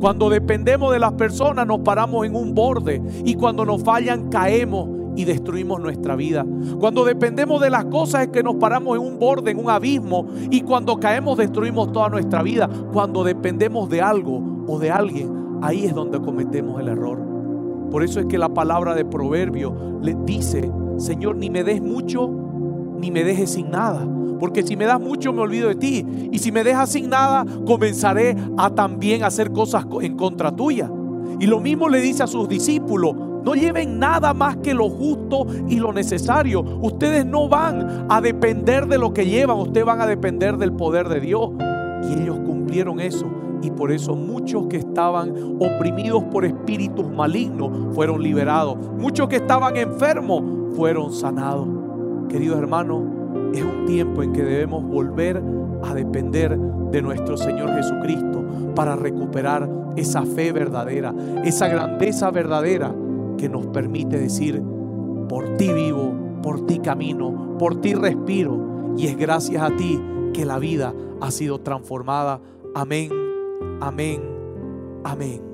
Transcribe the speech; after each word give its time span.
Cuando 0.00 0.30
dependemos 0.30 0.92
de 0.92 0.98
las 0.98 1.12
personas 1.12 1.66
nos 1.66 1.80
paramos 1.80 2.26
en 2.26 2.36
un 2.36 2.54
borde 2.54 3.02
y 3.24 3.34
cuando 3.34 3.64
nos 3.64 3.82
fallan 3.82 4.28
caemos 4.28 4.88
y 5.16 5.24
destruimos 5.24 5.80
nuestra 5.80 6.14
vida. 6.14 6.46
Cuando 6.78 7.04
dependemos 7.04 7.60
de 7.60 7.70
las 7.70 7.86
cosas 7.86 8.22
es 8.22 8.28
que 8.28 8.42
nos 8.42 8.56
paramos 8.56 8.96
en 8.96 9.02
un 9.04 9.18
borde, 9.18 9.50
en 9.50 9.58
un 9.58 9.68
abismo 9.68 10.26
y 10.50 10.60
cuando 10.60 11.00
caemos 11.00 11.36
destruimos 11.36 11.90
toda 11.90 12.08
nuestra 12.08 12.42
vida. 12.42 12.68
Cuando 12.92 13.24
dependemos 13.24 13.88
de 13.88 14.00
algo 14.00 14.64
o 14.68 14.78
de 14.78 14.92
alguien, 14.92 15.58
ahí 15.62 15.84
es 15.84 15.94
donde 15.94 16.20
cometemos 16.20 16.80
el 16.80 16.88
error. 16.88 17.18
Por 17.90 18.04
eso 18.04 18.20
es 18.20 18.26
que 18.26 18.38
la 18.38 18.50
palabra 18.50 18.94
de 18.94 19.04
proverbio 19.04 19.98
le 20.00 20.14
dice, 20.24 20.70
Señor, 20.98 21.36
ni 21.36 21.50
me 21.50 21.64
des 21.64 21.82
mucho, 21.82 22.30
ni 22.98 23.10
me 23.10 23.24
dejes 23.24 23.50
sin 23.50 23.70
nada. 23.70 24.06
Porque 24.38 24.62
si 24.62 24.76
me 24.76 24.84
das 24.84 25.00
mucho 25.00 25.32
me 25.32 25.40
olvido 25.40 25.68
de 25.68 25.74
ti. 25.74 26.06
Y 26.32 26.38
si 26.38 26.52
me 26.52 26.64
dejas 26.64 26.90
sin 26.90 27.10
nada, 27.10 27.44
comenzaré 27.66 28.36
a 28.56 28.70
también 28.70 29.24
hacer 29.24 29.52
cosas 29.52 29.86
en 30.00 30.16
contra 30.16 30.54
tuya. 30.54 30.90
Y 31.40 31.46
lo 31.46 31.60
mismo 31.60 31.88
le 31.88 32.00
dice 32.00 32.22
a 32.22 32.26
sus 32.26 32.48
discípulos, 32.48 33.14
no 33.44 33.54
lleven 33.54 33.98
nada 33.98 34.34
más 34.34 34.56
que 34.58 34.74
lo 34.74 34.90
justo 34.90 35.46
y 35.68 35.76
lo 35.76 35.92
necesario. 35.92 36.60
Ustedes 36.60 37.24
no 37.24 37.48
van 37.48 38.06
a 38.08 38.20
depender 38.20 38.86
de 38.86 38.98
lo 38.98 39.14
que 39.14 39.26
llevan, 39.26 39.58
ustedes 39.58 39.86
van 39.86 40.00
a 40.00 40.06
depender 40.06 40.56
del 40.58 40.72
poder 40.72 41.08
de 41.08 41.20
Dios. 41.20 41.50
Y 42.10 42.20
ellos 42.20 42.38
cumplieron 42.44 43.00
eso. 43.00 43.26
Y 43.62 43.70
por 43.70 43.90
eso 43.90 44.14
muchos 44.14 44.66
que 44.66 44.76
estaban 44.76 45.56
oprimidos 45.60 46.24
por 46.24 46.44
espíritus 46.44 47.08
malignos 47.08 47.94
fueron 47.94 48.22
liberados. 48.22 48.76
Muchos 48.98 49.28
que 49.28 49.36
estaban 49.36 49.76
enfermos 49.76 50.76
fueron 50.76 51.12
sanados. 51.12 51.68
Queridos 52.28 52.58
hermanos, 52.58 53.02
es 53.52 53.62
un 53.62 53.86
tiempo 53.86 54.22
en 54.22 54.32
que 54.32 54.42
debemos 54.42 54.84
volver 54.84 55.42
a 55.82 55.94
depender 55.94 56.58
de 56.58 57.02
nuestro 57.02 57.36
Señor 57.36 57.74
Jesucristo 57.74 58.44
para 58.74 58.96
recuperar 58.96 59.68
esa 59.96 60.22
fe 60.22 60.52
verdadera, 60.52 61.14
esa 61.44 61.68
grandeza 61.68 62.30
verdadera 62.30 62.94
que 63.36 63.48
nos 63.48 63.66
permite 63.66 64.18
decir, 64.18 64.62
por 65.28 65.56
ti 65.56 65.72
vivo, 65.72 66.12
por 66.42 66.66
ti 66.66 66.78
camino, 66.78 67.56
por 67.58 67.80
ti 67.80 67.94
respiro, 67.94 68.94
y 68.96 69.06
es 69.06 69.16
gracias 69.16 69.62
a 69.62 69.76
ti 69.76 70.00
que 70.32 70.44
la 70.44 70.58
vida 70.58 70.94
ha 71.20 71.30
sido 71.30 71.60
transformada. 71.60 72.40
Amén, 72.74 73.10
amén, 73.80 74.22
amén. 75.04 75.47